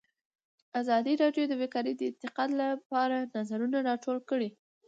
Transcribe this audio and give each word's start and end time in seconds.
ازادي 0.81 1.13
راډیو 1.23 1.43
د 1.47 1.53
بیکاري 1.61 1.93
د 1.95 2.01
ارتقا 2.09 2.43
لپاره 2.61 3.17
نظرونه 3.35 3.77
راټول 3.89 4.17
کړي. 4.29 4.49